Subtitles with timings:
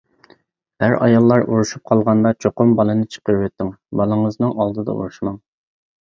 [0.85, 3.69] ئەر-ئاياللار ئۇرۇشۇپ قالغاندا چوقۇم بالىنى چىقىرىۋېتىڭ،
[4.01, 5.37] بالىڭىزنىڭ ئالدىدا ئۇرۇشماڭ.